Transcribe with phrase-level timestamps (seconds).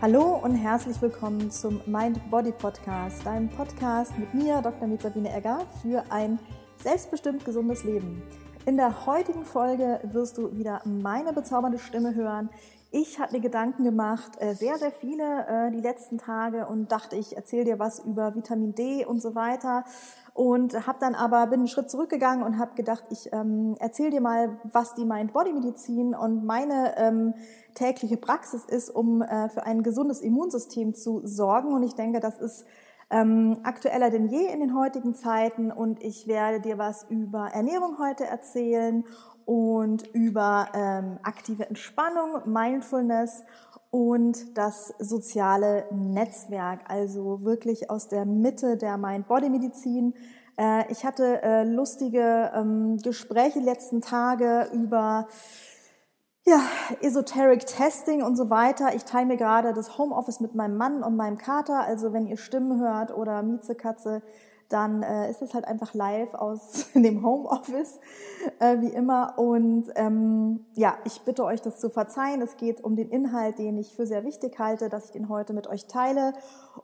[0.00, 4.86] Hallo und herzlich willkommen zum Mind Body Podcast, deinem Podcast mit mir, Dr.
[4.86, 6.38] Mitsabine Egger, für ein
[6.76, 8.22] selbstbestimmt gesundes Leben.
[8.64, 12.48] In der heutigen Folge wirst du wieder meine bezaubernde Stimme hören.
[12.92, 17.16] Ich habe mir Gedanken gemacht, äh, sehr, sehr viele äh, die letzten Tage und dachte,
[17.16, 19.84] ich erzähle dir was über Vitamin D und so weiter.
[20.38, 24.20] Und habe dann aber, bin einen Schritt zurückgegangen und habe gedacht, ich ähm, erzähle dir
[24.20, 27.34] mal, was die Mind-Body-Medizin und meine ähm,
[27.74, 31.72] tägliche Praxis ist, um äh, für ein gesundes Immunsystem zu sorgen.
[31.72, 32.66] Und ich denke, das ist
[33.10, 35.72] ähm, aktueller denn je in den heutigen Zeiten.
[35.72, 39.04] Und ich werde dir was über Ernährung heute erzählen
[39.44, 43.42] und über ähm, aktive Entspannung, Mindfulness
[43.90, 50.14] und das soziale Netzwerk, also wirklich aus der Mitte der Mind-Body-Medizin.
[50.58, 55.28] Äh, ich hatte äh, lustige ähm, Gespräche letzten Tage über
[56.46, 56.60] ja,
[57.02, 58.94] Esoteric Testing und so weiter.
[58.94, 61.80] Ich teile mir gerade das Homeoffice mit meinem Mann und meinem Kater.
[61.80, 64.22] Also wenn ihr Stimmen hört oder Miezekatze,
[64.68, 67.98] dann äh, ist es halt einfach live aus dem Homeoffice,
[68.58, 69.38] äh, wie immer.
[69.38, 72.42] Und ähm, ja, ich bitte euch, das zu verzeihen.
[72.42, 75.54] Es geht um den Inhalt, den ich für sehr wichtig halte, dass ich den heute
[75.54, 76.34] mit euch teile.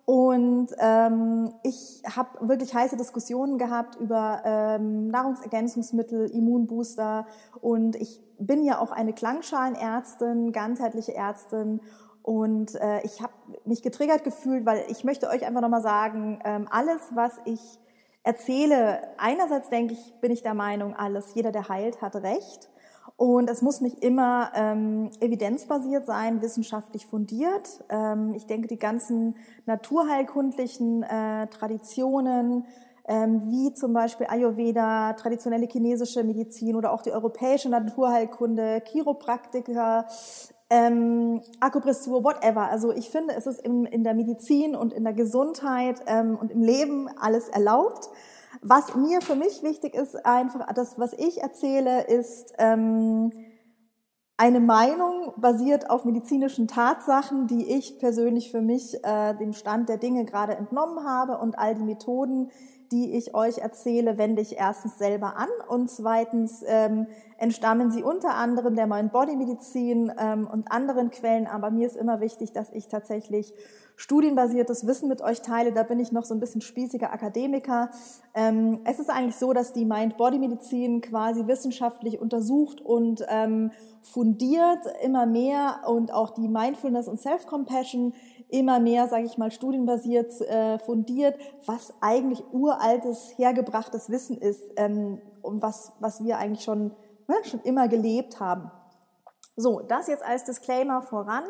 [0.07, 7.27] Und ähm, ich habe wirklich heiße Diskussionen gehabt über ähm, Nahrungsergänzungsmittel, Immunbooster.
[7.61, 11.81] Und ich bin ja auch eine Klangschalenärztin, ganzheitliche Ärztin
[12.25, 13.35] und äh, ich habe
[13.67, 17.61] mich getriggert gefühlt, weil ich möchte euch einfach nochmal sagen, ähm, alles, was ich
[18.23, 22.71] erzähle, einerseits denke ich, bin ich der Meinung, alles, jeder, der heilt, hat Recht.
[23.19, 27.85] Und es muss nicht immer ähm, evidenzbasiert sein, wissenschaftlich fundiert.
[27.91, 29.37] Ähm, ich denke, die ganzen
[29.67, 32.65] naturheilkundlichen äh, Traditionen,
[33.07, 40.07] ähm, wie zum Beispiel Ayurveda, traditionelle chinesische Medizin oder auch die europäische Naturheilkunde, Chiropraktiker,
[40.71, 42.71] ähm, Akupressur, whatever.
[42.71, 46.51] Also ich finde, es ist in, in der Medizin und in der Gesundheit ähm, und
[46.51, 48.09] im Leben alles erlaubt.
[48.63, 53.33] Was mir für mich wichtig ist, einfach das, was ich erzähle, ist ähm,
[54.37, 59.97] eine Meinung basiert auf medizinischen Tatsachen, die ich persönlich für mich äh, dem Stand der
[59.97, 62.51] Dinge gerade entnommen habe und all die Methoden,
[62.91, 67.07] die ich euch erzähle, wende ich erstens selber an und zweitens ähm,
[67.39, 71.47] entstammen sie unter anderem der Mind-Body-Medizin ähm, und anderen Quellen.
[71.47, 73.53] Aber mir ist immer wichtig, dass ich tatsächlich
[73.97, 75.73] studienbasiertes Wissen mit euch teile.
[75.73, 77.91] Da bin ich noch so ein bisschen spießiger Akademiker.
[78.35, 83.71] Ähm, es ist eigentlich so, dass die Mind-Body-Medizin quasi wissenschaftlich untersucht und ähm,
[84.03, 88.15] fundiert immer mehr und auch die Mindfulness und Self-Compassion
[88.49, 95.21] immer mehr, sage ich mal, studienbasiert äh, fundiert, was eigentlich uraltes, hergebrachtes Wissen ist ähm,
[95.43, 96.93] und was, was wir eigentlich schon,
[97.27, 98.71] ne, schon immer gelebt haben.
[99.57, 101.45] So, das jetzt als Disclaimer voran.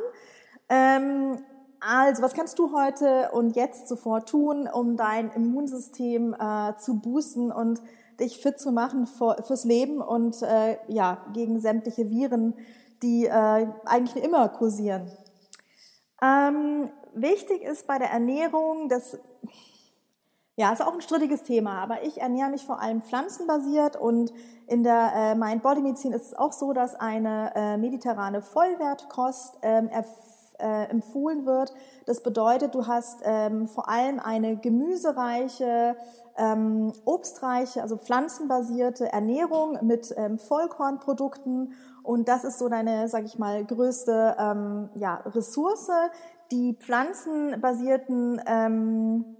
[0.69, 1.39] Ähm,
[1.87, 7.53] also, was kannst du heute und jetzt sofort tun, um dein Immunsystem äh, zu boosten
[7.53, 7.83] und
[8.19, 12.55] dich fit zu machen für, fürs Leben und äh, ja, gegen sämtliche Viren,
[13.03, 15.11] die äh, eigentlich immer kursieren?
[16.23, 19.19] Ähm, wichtig ist bei der Ernährung, das
[20.57, 24.33] ja, ist auch ein strittiges Thema, aber ich ernähre mich vor allem pflanzenbasiert und
[24.69, 29.91] in der äh, Mind-Body-Medizin ist es auch so, dass eine äh, mediterrane Vollwertkost ähm,
[30.59, 31.73] äh, empfohlen wird.
[32.07, 35.97] Das bedeutet, du hast ähm, vor allem eine gemüsereiche,
[36.37, 43.39] ähm, obstreiche, also pflanzenbasierte Ernährung mit ähm, Vollkornprodukten und das ist so deine, sag ich
[43.39, 45.91] mal, größte ähm, ja, Ressource.
[46.53, 49.37] Die pflanzenbasierten ähm,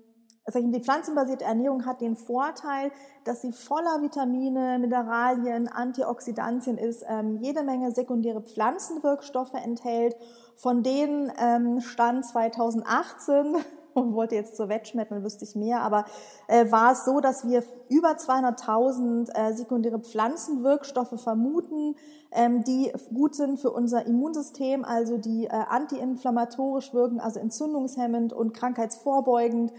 [0.53, 2.93] die pflanzenbasierte Ernährung hat den Vorteil,
[3.25, 10.17] dass sie voller Vitamine, Mineralien, Antioxidantien ist, ähm, jede Menge sekundäre Pflanzenwirkstoffe enthält,
[10.57, 13.57] von denen ähm, Stand 2018
[13.95, 16.05] und wollte jetzt zur Wettschmetten, wüsste ich mehr, aber
[16.49, 21.95] äh, war es so, dass wir über 200.000 äh, sekundäre Pflanzenwirkstoffe vermuten,
[22.33, 28.53] ähm, die gut sind für unser Immunsystem, also die äh, antiinflammatorisch wirken, also entzündungshemmend und
[28.53, 29.73] krankheitsvorbeugend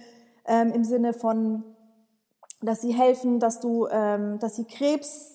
[0.45, 1.63] ähm, im Sinne von,
[2.61, 5.34] dass sie helfen, dass du, ähm, dass sie Krebs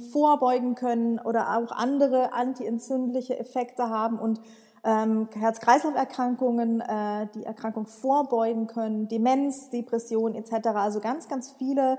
[0.00, 4.40] vorbeugen können oder auch andere antientzündliche Effekte haben und
[4.84, 10.68] ähm, Herz-Kreislauf-Erkrankungen, äh, die Erkrankung vorbeugen können, Demenz, Depression etc.
[10.74, 11.96] Also ganz, ganz viele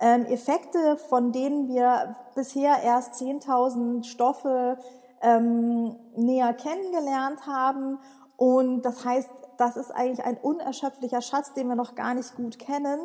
[0.00, 4.78] ähm, Effekte, von denen wir bisher erst 10.000 Stoffe
[5.20, 7.98] ähm, näher kennengelernt haben.
[8.36, 12.58] Und das heißt, das ist eigentlich ein unerschöpflicher Schatz, den wir noch gar nicht gut
[12.58, 12.98] kennen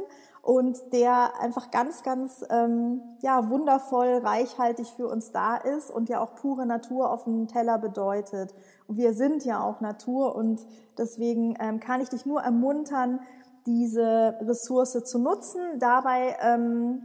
[0.47, 6.21] und der einfach ganz, ganz ähm, ja, wundervoll, reichhaltig für uns da ist und ja
[6.21, 8.53] auch pure Natur auf dem Teller bedeutet.
[8.87, 10.65] Und wir sind ja auch Natur und
[10.97, 13.19] deswegen ähm, kann ich dich nur ermuntern,
[13.65, 15.59] diese Ressource zu nutzen.
[15.79, 17.03] Dabei ähm,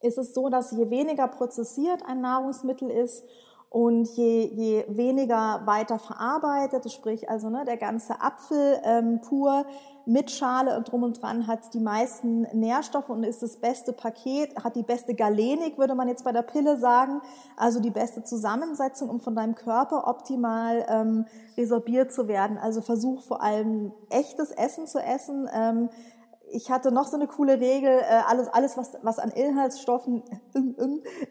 [0.00, 3.22] ist es so, dass je weniger prozessiert ein Nahrungsmittel ist
[3.68, 9.66] und je, je weniger weiter verarbeitet, sprich also ne, der ganze Apfel ähm, pur
[10.06, 14.56] mit Schale und drum und dran hat die meisten Nährstoffe und ist das beste Paket,
[14.62, 17.20] hat die beste Galenik, würde man jetzt bei der Pille sagen,
[17.56, 21.26] also die beste Zusammensetzung, um von deinem Körper optimal ähm,
[21.58, 22.56] resorbiert zu werden.
[22.56, 25.50] Also versuch vor allem echtes Essen zu essen.
[25.52, 25.88] Ähm,
[26.50, 30.22] ich hatte noch so eine coole Regel, äh, alles, alles was, was an Inhaltsstoffen,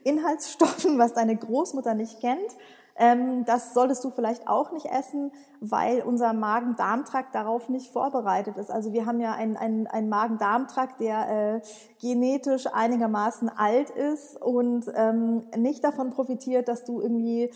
[0.03, 2.55] Inhaltsstoffen, was deine Großmutter nicht kennt,
[2.97, 8.71] ähm, das solltest du vielleicht auch nicht essen, weil unser Magen-Darm-Trakt darauf nicht vorbereitet ist.
[8.71, 11.61] Also wir haben ja einen, einen, einen Magen-Darm-Trakt, der äh,
[11.99, 17.51] genetisch einigermaßen alt ist und ähm, nicht davon profitiert, dass du irgendwie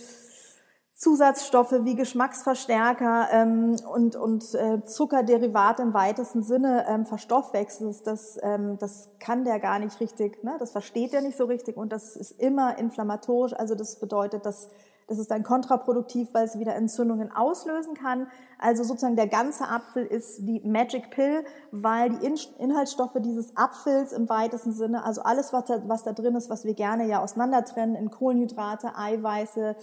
[0.99, 8.77] Zusatzstoffe wie Geschmacksverstärker ähm, und, und äh, Zuckerderivate im weitesten Sinne ähm, verstoffwechselst, das, ähm,
[8.79, 10.57] das kann der gar nicht richtig, ne?
[10.59, 13.53] das versteht er nicht so richtig und das ist immer inflammatorisch.
[13.53, 14.71] Also das bedeutet, dass
[15.09, 18.27] das ist dann kontraproduktiv, weil es wieder Entzündungen auslösen kann.
[18.59, 24.29] Also sozusagen der ganze Apfel ist die Magic Pill, weil die Inhaltsstoffe dieses Apfels im
[24.29, 27.65] weitesten Sinne, also alles, was da, was da drin ist, was wir gerne ja auseinander
[27.65, 29.75] trennen in Kohlenhydrate, Eiweiße,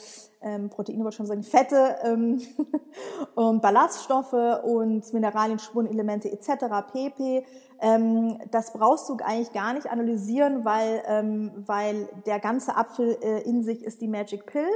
[0.42, 2.40] ähm, Proteine, wollte schon sagen, Fette, ähm,
[3.34, 6.66] und Ballaststoffe und Mineralien, Spurenelemente etc.
[6.92, 7.44] pp.
[7.80, 13.42] Ähm, das brauchst du eigentlich gar nicht analysieren, weil, ähm, weil der ganze Apfel äh,
[13.42, 14.68] in sich ist die Magic Pill.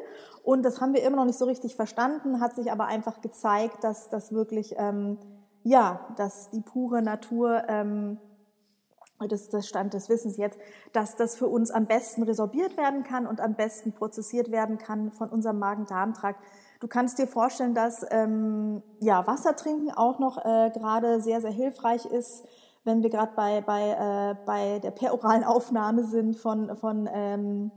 [0.43, 3.85] Und das haben wir immer noch nicht so richtig verstanden, hat sich aber einfach gezeigt,
[3.85, 5.19] dass das wirklich, ähm,
[5.63, 8.19] ja, dass die pure Natur, ähm,
[9.29, 10.59] das ist der Stand des Wissens jetzt,
[10.93, 15.13] dass das für uns am besten resorbiert werden kann und am besten prozessiert werden kann
[15.13, 16.41] von unserem Magen-Darm-Trakt.
[16.81, 21.51] Du kannst dir vorstellen, dass ähm, ja, Wasser trinken auch noch äh, gerade sehr, sehr
[21.51, 22.47] hilfreich ist,
[22.85, 27.71] wenn wir gerade bei, bei, äh, bei der peroralen Aufnahme sind von, von ähm,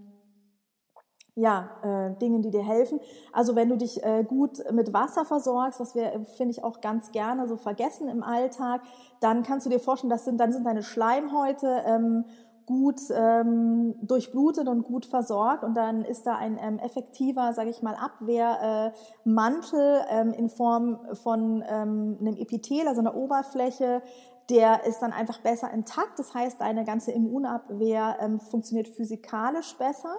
[1.36, 3.00] ja, äh, Dingen, die dir helfen.
[3.32, 7.12] Also wenn du dich äh, gut mit Wasser versorgst, was wir, finde ich, auch ganz
[7.12, 8.82] gerne so vergessen im Alltag,
[9.20, 12.26] dann kannst du dir vorstellen, das sind, dann sind deine Schleimhäute ähm,
[12.66, 17.82] gut ähm, durchblutet und gut versorgt und dann ist da ein ähm, effektiver, sage ich
[17.82, 24.02] mal, Abwehrmantel äh, ähm, in Form von ähm, einem Epithel, also einer Oberfläche,
[24.50, 26.20] der ist dann einfach besser intakt.
[26.20, 30.18] Das heißt, deine ganze Immunabwehr ähm, funktioniert physikalisch besser.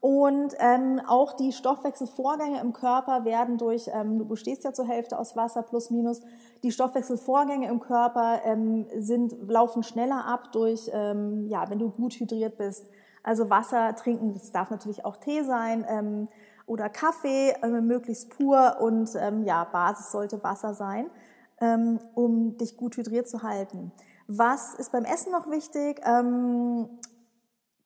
[0.00, 5.18] Und ähm, auch die Stoffwechselvorgänge im Körper werden durch, ähm, du bestehst ja zur Hälfte
[5.18, 6.20] aus Wasser plus minus,
[6.62, 12.14] die Stoffwechselvorgänge im Körper ähm, sind, laufen schneller ab durch, ähm, ja, wenn du gut
[12.14, 12.86] hydriert bist.
[13.24, 16.28] Also Wasser trinken, das darf natürlich auch Tee sein ähm,
[16.66, 21.10] oder Kaffee, äh, möglichst pur und ähm, ja, Basis sollte Wasser sein,
[21.60, 23.92] ähm, um dich gut hydriert zu halten.
[24.26, 26.00] Was ist beim Essen noch wichtig?
[26.04, 26.88] Ähm,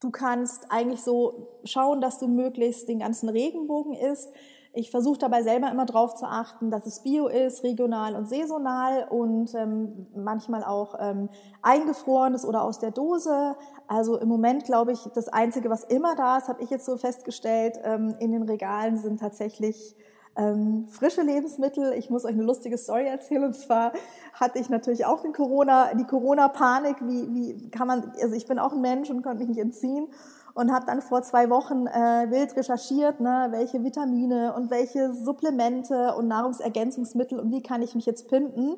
[0.02, 4.32] Du kannst eigentlich so schauen, dass du möglichst den ganzen Regenbogen isst.
[4.72, 9.06] Ich versuche dabei selber immer darauf zu achten, dass es bio ist, regional und saisonal
[9.10, 11.28] und ähm, manchmal auch ähm,
[11.60, 13.54] eingefrorenes oder aus der Dose.
[13.86, 16.96] Also im Moment glaube ich, das Einzige, was immer da ist, habe ich jetzt so
[16.96, 19.94] festgestellt, ähm, in den Regalen sind tatsächlich
[20.36, 21.92] ähm, frische Lebensmittel.
[21.94, 23.44] Ich muss euch eine lustige Story erzählen.
[23.44, 23.92] Und zwar
[24.34, 26.96] hatte ich natürlich auch den Corona, die Corona-Panik.
[27.02, 30.08] Wie, wie kann man, also ich bin auch ein Mensch und konnte mich nicht entziehen
[30.54, 36.14] und habe dann vor zwei Wochen äh, wild recherchiert, ne, welche Vitamine und welche Supplemente
[36.14, 38.76] und Nahrungsergänzungsmittel und wie kann ich mich jetzt pimpen.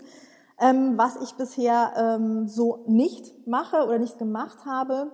[0.60, 5.10] Ähm, was ich bisher ähm, so nicht mache oder nicht gemacht habe.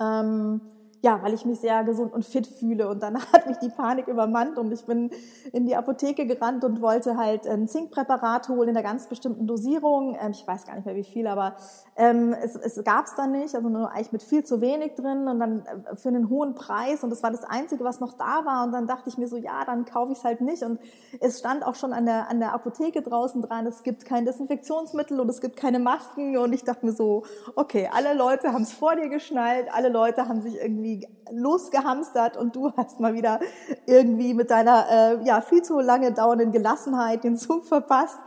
[0.00, 0.60] Ähm,
[1.02, 2.88] ja, weil ich mich sehr gesund und fit fühle.
[2.88, 5.10] Und dann hat mich die Panik übermannt und ich bin
[5.52, 10.16] in die Apotheke gerannt und wollte halt ein Zinkpräparat holen in einer ganz bestimmten Dosierung.
[10.20, 11.56] Ähm, ich weiß gar nicht mehr wie viel, aber
[11.96, 15.26] ähm, es, es gab es dann nicht, also nur eigentlich mit viel zu wenig drin
[15.26, 17.02] und dann äh, für einen hohen Preis.
[17.02, 18.64] Und das war das Einzige, was noch da war.
[18.64, 20.62] Und dann dachte ich mir so, ja, dann kaufe ich es halt nicht.
[20.62, 20.78] Und
[21.18, 25.18] es stand auch schon an der, an der Apotheke draußen dran, es gibt kein Desinfektionsmittel
[25.18, 26.38] und es gibt keine Masken.
[26.38, 27.24] Und ich dachte mir so,
[27.56, 32.36] okay, alle Leute haben es vor dir geschnallt, alle Leute haben sich irgendwie irgendwie losgehamstert
[32.36, 33.40] und du hast mal wieder
[33.86, 38.18] irgendwie mit deiner äh, ja viel zu lange dauernden Gelassenheit den Zug verpasst.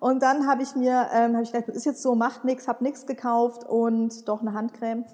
[0.00, 2.80] Und dann habe ich mir, ähm, habe ich gedacht, ist jetzt so, macht nix, hab
[2.80, 5.04] nix gekauft und doch eine Handcreme.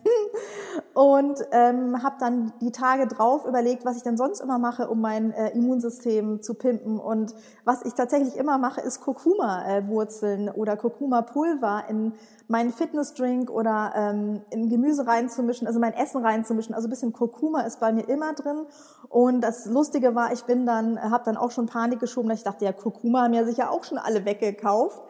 [0.95, 5.01] und ähm, habe dann die Tage drauf überlegt, was ich dann sonst immer mache, um
[5.01, 6.99] mein äh, Immunsystem zu pimpen.
[7.01, 12.13] Und was ich tatsächlich immer mache, ist Kurkuma-Wurzeln oder Kurkuma-Pulver in
[12.47, 16.75] meinen Fitnessdrink oder ähm, in Gemüse reinzumischen, also mein Essen reinzumischen.
[16.75, 18.67] Also ein bisschen Kurkuma ist bei mir immer drin.
[19.09, 22.45] Und das Lustige war, ich bin dann, habe dann auch schon Panik geschoben, dass ich
[22.45, 25.03] dachte, ja, Kurkuma haben ja sicher auch schon alle weggekauft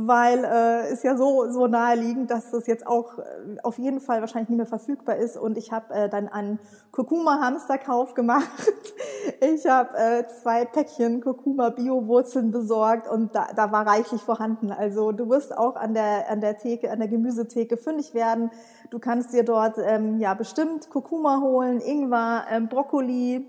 [0.00, 3.22] weil äh, ist ja so so naheliegend, dass das jetzt auch äh,
[3.64, 5.36] auf jeden Fall wahrscheinlich nicht mehr verfügbar ist.
[5.36, 6.60] Und ich habe äh, dann einen
[6.92, 8.48] Kurkuma-Hamsterkauf gemacht.
[9.40, 14.70] ich habe äh, zwei Päckchen Kurkuma-Bio-Wurzeln besorgt und da, da war reichlich vorhanden.
[14.70, 18.50] Also du wirst auch an der an der Theke, an der Gemüsetheke fündig werden.
[18.90, 23.44] Du kannst dir dort ähm, ja bestimmt Kurkuma holen, Ingwer, ähm, Brokkoli,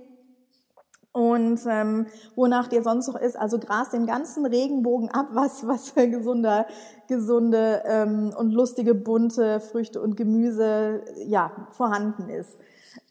[1.12, 3.38] und ähm, wonach dir sonst noch ist.
[3.38, 6.68] Also gras den ganzen Regenbogen ab, was was gesunder,
[7.08, 12.58] gesunde ähm, und lustige bunte Früchte und Gemüse ja vorhanden ist.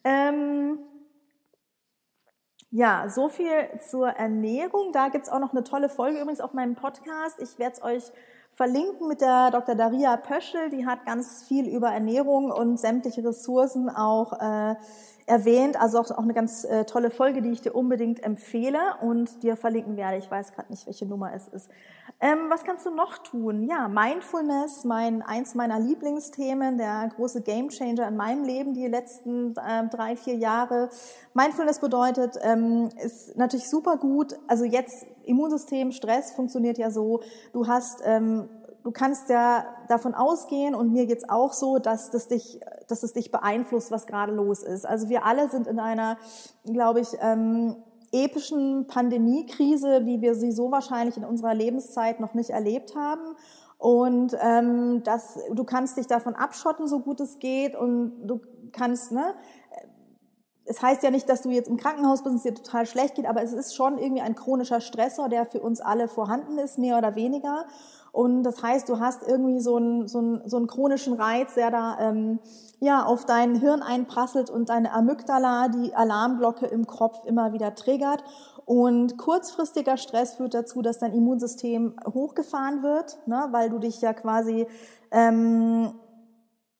[0.04, 0.78] Ähm,
[2.70, 3.48] ja, so viel
[3.88, 4.92] zur Ernährung.
[4.92, 7.40] Da gibt's auch noch eine tolle Folge übrigens auf meinem Podcast.
[7.40, 8.02] Ich werde es euch
[8.52, 9.74] verlinken mit der Dr.
[9.74, 10.68] Daria Pöschel.
[10.68, 14.74] Die hat ganz viel über Ernährung und sämtliche Ressourcen auch äh,
[15.28, 15.80] erwähnt.
[15.80, 19.56] Also auch, auch eine ganz äh, tolle Folge, die ich dir unbedingt empfehle und dir
[19.56, 20.16] verlinken werde.
[20.16, 21.70] Ich weiß gerade nicht, welche Nummer es ist.
[22.20, 23.62] Ähm, was kannst du noch tun?
[23.62, 29.86] Ja, Mindfulness, mein eins meiner Lieblingsthemen, der große Gamechanger in meinem Leben die letzten äh,
[29.88, 30.88] drei, vier Jahre.
[31.34, 34.34] Mindfulness bedeutet, ähm, ist natürlich super gut.
[34.48, 37.20] Also jetzt Immunsystem, Stress funktioniert ja so.
[37.52, 38.48] Du hast ähm,
[38.88, 43.12] du kannst ja davon ausgehen, und mir geht's auch so, dass das dich, dass es
[43.12, 44.86] dich beeinflusst, was gerade los ist.
[44.86, 46.16] Also wir alle sind in einer,
[46.64, 47.76] glaube ich, ähm,
[48.12, 53.36] epischen Pandemiekrise, wie wir sie so wahrscheinlich in unserer Lebenszeit noch nicht erlebt haben.
[53.76, 58.40] Und ähm, das, du kannst dich davon abschotten, so gut es geht, und du
[58.72, 59.34] kannst, ne,
[60.64, 63.14] es heißt ja nicht, dass du jetzt im Krankenhaus bist und es dir total schlecht
[63.14, 66.78] geht, aber es ist schon irgendwie ein chronischer Stressor, der für uns alle vorhanden ist,
[66.78, 67.66] mehr oder weniger.
[68.12, 71.70] Und das heißt, du hast irgendwie so einen, so einen, so einen chronischen Reiz, der
[71.70, 72.38] da ähm,
[72.80, 78.22] ja, auf dein Hirn einprasselt und deine Amygdala, die Alarmglocke im Kopf immer wieder triggert.
[78.64, 84.12] Und kurzfristiger Stress führt dazu, dass dein Immunsystem hochgefahren wird, ne, weil du dich ja
[84.12, 84.66] quasi
[85.10, 85.94] ähm,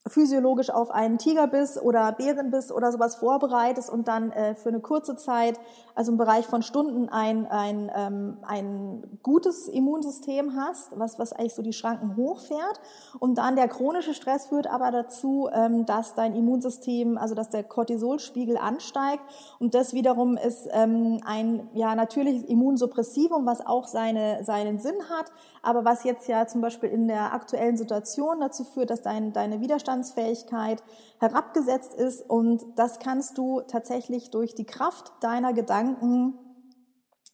[0.07, 5.17] physiologisch auf einen Tigerbiss oder Bärenbiss oder sowas vorbereitest und dann äh, für eine kurze
[5.17, 5.59] Zeit,
[5.99, 11.55] also im Bereich von Stunden, ein, ein, ähm, ein gutes Immunsystem hast, was, was eigentlich
[11.55, 12.81] so die Schranken hochfährt.
[13.19, 17.65] Und dann der chronische Stress führt aber dazu, ähm, dass dein Immunsystem, also dass der
[17.65, 19.25] Cortisolspiegel ansteigt.
[19.59, 25.33] Und das wiederum ist ähm, ein ja natürliches Immunsuppressivum, was auch seine, seinen Sinn hat,
[25.63, 29.61] aber was jetzt ja zum Beispiel in der aktuellen Situation dazu führt, dass dein, deine
[29.61, 30.81] Widerstandsfähigkeit
[31.19, 35.88] herabgesetzt ist und das kannst du tatsächlich durch die Kraft deiner Gedanken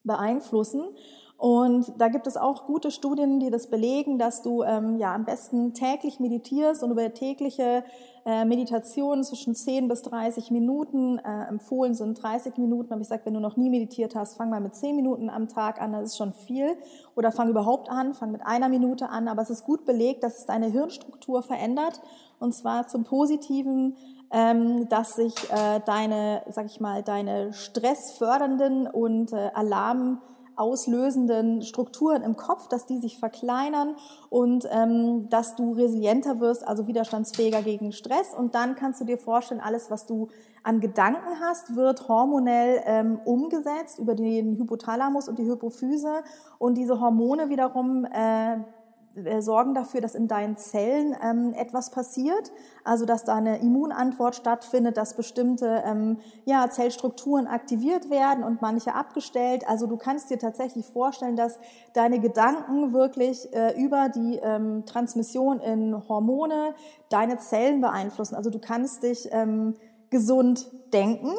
[0.04, 0.84] beeinflussen.
[1.36, 5.24] Und da gibt es auch gute Studien, die das belegen, dass du ähm, ja am
[5.24, 7.84] besten täglich meditierst und über tägliche
[8.24, 11.18] äh, Meditation zwischen 10 bis 30 Minuten.
[11.18, 14.48] Äh, empfohlen sind 30 Minuten, aber ich sage, wenn du noch nie meditiert hast, fang
[14.48, 16.76] mal mit 10 Minuten am Tag an, das ist schon viel.
[17.16, 20.38] Oder fang überhaupt an, fang mit einer Minute an, aber es ist gut belegt, dass
[20.38, 22.00] es deine Hirnstruktur verändert
[22.38, 23.96] und zwar zum Positiven,
[24.34, 30.20] ähm, dass sich äh, deine, sag ich mal, deine stressfördernden und äh, Alarm
[30.56, 33.94] auslösenden Strukturen im Kopf, dass die sich verkleinern
[34.30, 38.34] und ähm, dass du resilienter wirst, also widerstandsfähiger gegen Stress.
[38.36, 40.28] Und dann kannst du dir vorstellen, alles, was du
[40.64, 46.22] an Gedanken hast, wird hormonell ähm, umgesetzt über den Hypothalamus und die Hypophyse.
[46.58, 48.58] Und diese Hormone wiederum äh,
[49.38, 52.50] sorgen dafür, dass in deinen Zellen ähm, etwas passiert,
[52.82, 58.94] also dass da eine Immunantwort stattfindet, dass bestimmte ähm, ja, Zellstrukturen aktiviert werden und manche
[58.94, 59.68] abgestellt.
[59.68, 61.58] Also du kannst dir tatsächlich vorstellen, dass
[61.92, 66.74] deine Gedanken wirklich äh, über die ähm, Transmission in Hormone
[67.08, 68.34] deine Zellen beeinflussen.
[68.34, 69.74] Also du kannst dich ähm,
[70.10, 71.34] gesund denken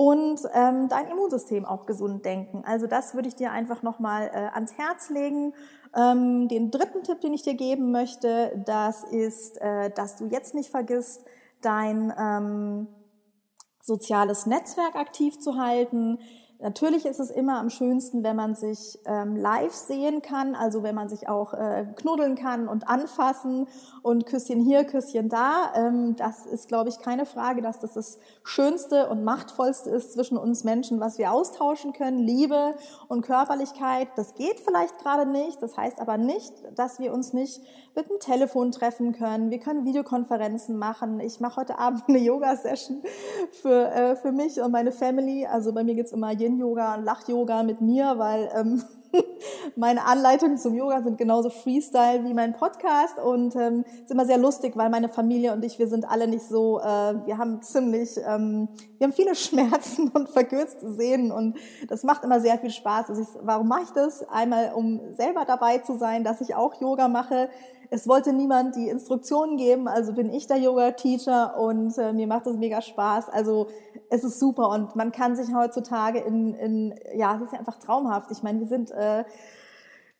[0.00, 2.64] und ähm, dein Immunsystem auch gesund denken.
[2.64, 5.52] Also das würde ich dir einfach nochmal äh, ans Herz legen.
[5.94, 10.54] Ähm, den dritten Tipp, den ich dir geben möchte, das ist, äh, dass du jetzt
[10.54, 11.26] nicht vergisst,
[11.60, 12.88] dein ähm,
[13.82, 16.18] soziales Netzwerk aktiv zu halten.
[16.62, 20.94] Natürlich ist es immer am schönsten, wenn man sich ähm, live sehen kann, also wenn
[20.94, 23.66] man sich auch äh, knuddeln kann und anfassen
[24.02, 25.72] und Küsschen hier, Küsschen da.
[25.74, 30.36] Ähm, das ist, glaube ich, keine Frage, dass das das Schönste und Machtvollste ist zwischen
[30.36, 32.18] uns Menschen, was wir austauschen können.
[32.18, 32.74] Liebe
[33.08, 35.62] und Körperlichkeit, das geht vielleicht gerade nicht.
[35.62, 37.60] Das heißt aber nicht, dass wir uns nicht
[37.94, 39.50] mit dem Telefon treffen können.
[39.50, 41.20] Wir können Videokonferenzen machen.
[41.20, 43.02] Ich mache heute Abend eine Yoga-Session
[43.62, 45.46] für, äh, für mich und meine Family.
[45.46, 48.82] Also bei mir geht's immer Yin-Yoga und Lach-Yoga mit mir, weil ähm,
[49.76, 54.38] meine Anleitungen zum Yoga sind genauso Freestyle wie mein Podcast und ähm, ist immer sehr
[54.38, 58.16] lustig, weil meine Familie und ich, wir sind alle nicht so, äh, wir haben ziemlich,
[58.18, 61.56] ähm, wir haben viele Schmerzen und verkürzte Sehnen und
[61.88, 63.10] das macht immer sehr viel Spaß.
[63.10, 64.28] Also ich, warum mache ich das?
[64.28, 67.48] Einmal, um selber dabei zu sein, dass ich auch Yoga mache
[67.92, 72.46] es wollte niemand die Instruktionen geben, also bin ich der Yoga-Teacher und äh, mir macht
[72.46, 73.28] das mega Spaß.
[73.28, 73.66] Also
[74.08, 77.78] es ist super und man kann sich heutzutage in, in ja, es ist ja einfach
[77.78, 78.30] traumhaft.
[78.30, 79.24] Ich meine, wir sind äh,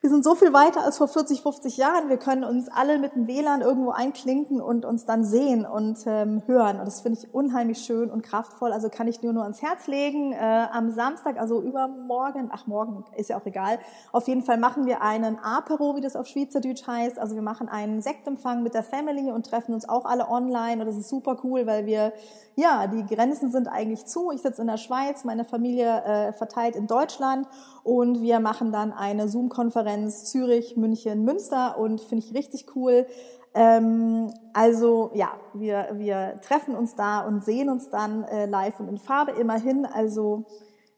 [0.03, 2.09] wir sind so viel weiter als vor 40, 50 Jahren.
[2.09, 6.43] Wir können uns alle mit dem WLAN irgendwo einklinken und uns dann sehen und ähm,
[6.47, 6.79] hören.
[6.79, 8.73] Und das finde ich unheimlich schön und kraftvoll.
[8.73, 10.33] Also kann ich nur nur ans Herz legen.
[10.33, 13.79] Äh, am Samstag, also übermorgen, ach morgen ist ja auch egal.
[14.11, 17.19] Auf jeden Fall machen wir einen Apero, wie das auf Schweizerdeutsch heißt.
[17.19, 20.81] Also wir machen einen Sektempfang mit der Family und treffen uns auch alle online.
[20.81, 22.15] Und das ist super cool, weil wir
[22.57, 24.31] ja, die Grenzen sind eigentlich zu.
[24.33, 27.47] Ich sitze in der Schweiz, meine Familie äh, verteilt in Deutschland
[27.85, 29.90] und wir machen dann eine Zoom-Konferenz
[30.27, 33.07] Zürich, München, Münster und finde ich richtig cool.
[33.55, 38.89] Ähm, also ja, wir, wir treffen uns da und sehen uns dann äh, live und
[38.89, 39.87] in Farbe immerhin.
[39.87, 40.45] Also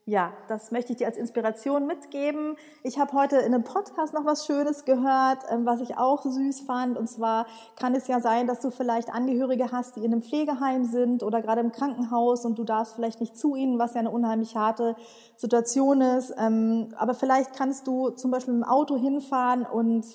[0.05, 2.57] ja, das möchte ich dir als Inspiration mitgeben.
[2.83, 6.61] Ich habe heute in einem Podcast noch was Schönes gehört, ähm, was ich auch süß
[6.61, 6.97] fand.
[6.97, 7.45] Und zwar
[7.77, 11.41] kann es ja sein, dass du vielleicht Angehörige hast, die in einem Pflegeheim sind oder
[11.41, 14.97] gerade im Krankenhaus und du darfst vielleicht nicht zu ihnen, was ja eine unheimlich harte
[15.37, 16.33] Situation ist.
[16.37, 20.05] Ähm, aber vielleicht kannst du zum Beispiel im Auto hinfahren und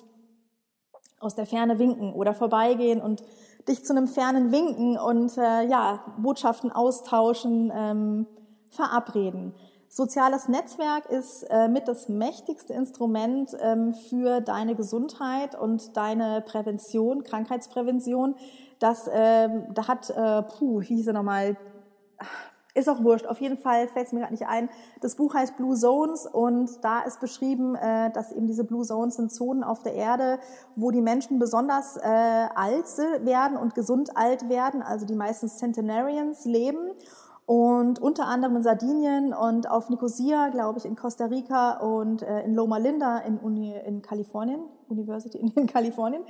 [1.19, 3.23] aus der Ferne winken oder vorbeigehen und
[3.67, 8.27] dich zu einem fernen Winken und äh, ja Botschaften austauschen, ähm,
[8.69, 9.55] verabreden.
[9.91, 17.23] Soziales Netzwerk ist äh, mit das mächtigste Instrument ähm, für deine Gesundheit und deine Prävention,
[17.23, 18.35] Krankheitsprävention.
[18.77, 21.57] Das, ähm, da hat, äh, puh, wie hieß er nochmal,
[22.75, 23.25] ist auch wurscht.
[23.25, 24.69] Auf jeden Fall fällt es mir gerade nicht ein.
[25.01, 29.15] Das Buch heißt Blue Zones und da ist beschrieben, äh, dass eben diese Blue Zones
[29.15, 30.37] sind Zonen auf der Erde,
[30.75, 32.85] wo die Menschen besonders alt
[33.25, 36.91] werden und gesund alt werden, also die meisten Centenarians leben
[37.49, 42.43] und unter anderem in Sardinien und auf Nicosia, glaube ich, in Costa Rica und äh,
[42.43, 46.21] in Loma Linda in, Uni, in Kalifornien, University in, in Kalifornien.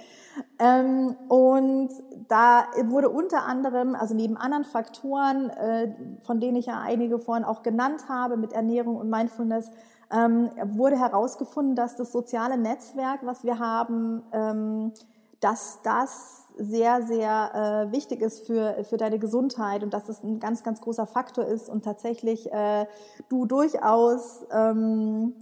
[0.60, 1.90] Ähm, und
[2.30, 7.44] da wurde unter anderem, also neben anderen Faktoren, äh, von denen ich ja einige vorhin
[7.44, 9.72] auch genannt habe, mit Ernährung und Mindfulness,
[10.14, 14.94] ähm, wurde herausgefunden, dass das soziale Netzwerk, was wir haben, ähm,
[15.42, 20.40] dass das sehr, sehr äh, wichtig ist für, für deine Gesundheit und dass es ein
[20.40, 22.86] ganz, ganz großer Faktor ist und tatsächlich äh,
[23.30, 25.34] du durchaus ähm,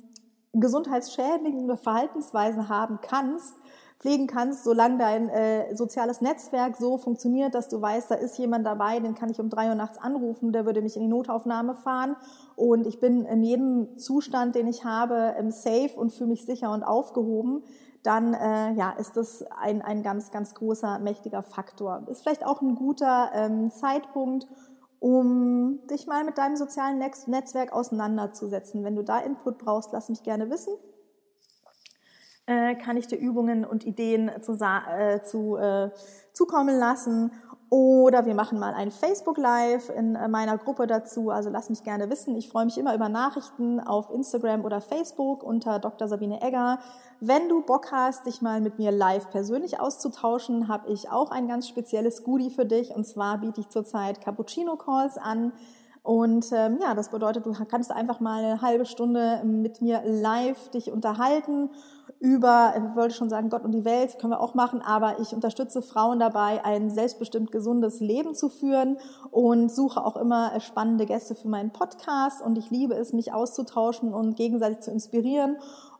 [0.54, 3.56] gesundheitsschädigende Verhaltensweisen haben kannst,
[4.00, 8.66] pflegen kannst, solange dein äh, soziales Netzwerk so funktioniert, dass du weißt, da ist jemand
[8.66, 11.74] dabei, den kann ich um drei Uhr nachts anrufen, der würde mich in die Notaufnahme
[11.74, 12.16] fahren.
[12.56, 16.72] Und ich bin in jedem Zustand, den ich habe, im Safe und fühle mich sicher
[16.72, 17.64] und aufgehoben
[18.04, 22.04] dann äh, ja, ist das ein, ein ganz, ganz großer, mächtiger Faktor.
[22.08, 24.48] Ist vielleicht auch ein guter ähm, Zeitpunkt,
[25.00, 28.84] um dich mal mit deinem sozialen Netzwerk auseinanderzusetzen.
[28.84, 30.74] Wenn du da Input brauchst, lass mich gerne wissen.
[32.46, 35.92] Äh, kann ich dir Übungen und Ideen zu, äh, zu, äh,
[36.32, 37.32] zukommen lassen
[37.70, 41.32] oder wir machen mal ein Facebook Live in äh, meiner Gruppe dazu.
[41.32, 42.36] Also lass mich gerne wissen.
[42.36, 46.08] Ich freue mich immer über Nachrichten auf Instagram oder Facebook unter Dr.
[46.08, 46.80] Sabine Egger.
[47.20, 51.50] Wenn du Bock hast, dich mal mit mir live persönlich auszutauschen, habe ich auch ein
[51.50, 52.96] ganz spezielles Goodie für dich.
[52.96, 55.52] Und zwar biete ich zurzeit Cappuccino Calls an.
[56.04, 60.70] Und ähm, ja, das bedeutet, du kannst einfach mal eine halbe Stunde mit mir live
[60.70, 61.70] dich unterhalten
[62.20, 65.34] über, ich wollte schon sagen, Gott und die Welt, können wir auch machen, aber ich
[65.34, 68.98] unterstütze Frauen dabei, ein selbstbestimmt gesundes Leben zu führen
[69.32, 74.14] und suche auch immer spannende Gäste für meinen Podcast und ich liebe es, mich auszutauschen
[74.14, 75.58] und gegenseitig zu inspirieren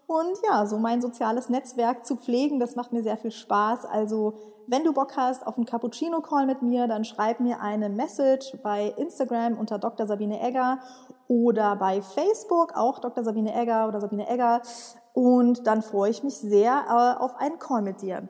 [0.08, 3.86] und ja, so mein soziales Netzwerk zu pflegen, das macht mir sehr viel Spaß.
[3.86, 8.58] Also wenn du Bock hast auf einen Cappuccino-Call mit mir, dann schreib mir eine Message
[8.64, 10.08] bei Instagram unter Dr.
[10.08, 10.80] Sabine Egger
[11.28, 13.24] oder bei Facebook auch Dr.
[13.24, 14.62] Sabine Egger oder Sabine Egger.
[15.18, 18.30] Und dann freue ich mich sehr äh, auf einen Call mit dir.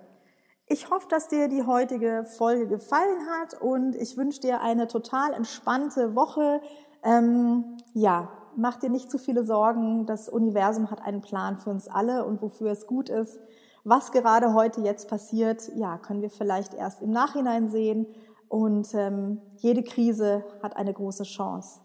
[0.68, 5.34] Ich hoffe, dass dir die heutige Folge gefallen hat und ich wünsche dir eine total
[5.34, 6.62] entspannte Woche.
[7.04, 10.06] Ähm, ja, mach dir nicht zu viele Sorgen.
[10.06, 13.38] Das Universum hat einen Plan für uns alle und wofür es gut ist.
[13.84, 18.08] Was gerade heute jetzt passiert, ja, können wir vielleicht erst im Nachhinein sehen.
[18.48, 21.82] Und ähm, jede Krise hat eine große Chance.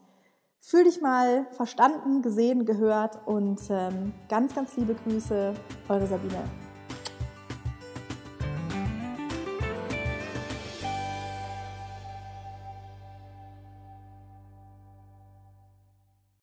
[0.64, 5.54] Fühl dich mal verstanden, gesehen, gehört und ähm, ganz, ganz liebe Grüße,
[5.88, 6.44] eure Sabine.